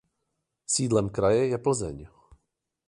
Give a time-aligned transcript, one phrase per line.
[0.65, 1.97] Sídlem kraje je Plzeň.